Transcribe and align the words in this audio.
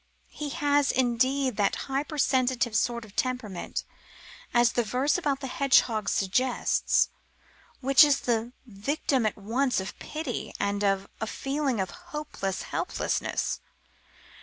He 0.31 0.49
has, 0.49 0.91
indeed, 0.91 1.57
that 1.57 1.75
hypersensitive 1.85 2.75
sort 2.75 3.05
of 3.05 3.15
temperament, 3.15 3.83
as 4.51 4.71
the 4.71 4.81
verse 4.81 5.15
about 5.15 5.41
the 5.41 5.45
hedgehog 5.45 6.09
suggests, 6.09 7.09
which 7.81 8.03
is 8.03 8.21
the 8.21 8.51
victim 8.65 9.27
at 9.27 9.37
once 9.37 9.79
of 9.79 9.99
pity 9.99 10.53
and 10.59 10.83
of 10.83 11.07
a 11.19 11.27
feeling 11.27 11.79
of 11.79 11.91
hopeless 11.91 12.63
helplessness. 12.63 13.59